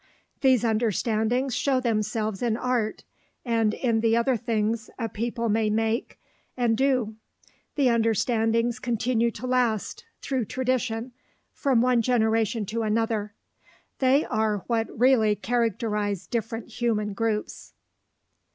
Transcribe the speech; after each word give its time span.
These 0.39 0.63
understandings 0.63 1.53
show 1.53 1.79
themselves 1.79 2.41
in 2.41 2.57
art, 2.57 3.03
and 3.45 3.75
in 3.75 3.99
the 3.99 4.17
other 4.17 4.35
things 4.35 4.89
a 4.97 5.07
people 5.07 5.47
may 5.47 5.69
make 5.69 6.17
and 6.57 6.75
do. 6.75 7.17
The 7.75 7.89
understandings 7.89 8.79
continue 8.79 9.29
to 9.29 9.45
last, 9.45 10.05
through 10.23 10.45
tradition, 10.45 11.11
from 11.53 11.81
one 11.81 12.01
generation 12.01 12.65
to 12.65 12.81
another. 12.81 13.35
They 13.99 14.25
are 14.25 14.63
what 14.65 14.87
really 14.97 15.35
characterize 15.35 16.25
different 16.25 16.71
human 16.81 17.13
groups. 17.13 17.73